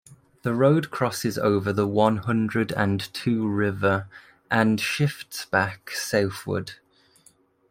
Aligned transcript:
The 0.41 0.55
road 0.55 0.89
crosses 0.89 1.37
over 1.37 1.71
the 1.71 1.85
One 1.85 2.17
Hundred 2.17 2.71
and 2.71 2.99
Two 3.13 3.47
River 3.47 4.07
and 4.49 4.81
shifts 4.81 5.45
back 5.45 5.91
southward. 5.91 6.71